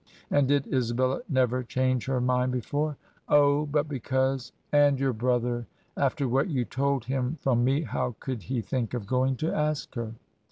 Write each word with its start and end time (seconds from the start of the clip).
''And 0.31 0.47
did 0.47 0.65
Isabella 0.73 1.21
never 1.29 1.61
change 1.61 2.07
her 2.07 2.19
mind 2.19 2.51
before?' 2.53 2.97
'Oh 3.29 3.61
I 3.65 3.65
but 3.65 3.87
because— 3.87 4.51
and 4.71 4.99
your 4.99 5.13
brother! 5.13 5.67
After 5.95 6.27
what 6.27 6.49
you 6.49 6.65
told 6.65 7.05
him 7.05 7.37
from 7.39 7.63
me, 7.63 7.83
how 7.83 8.15
could 8.19 8.41
he 8.41 8.61
think 8.61 8.95
of 8.95 9.05
going 9.05 9.35
to 9.35 9.53
ask 9.53 9.93
her?' 9.93 10.15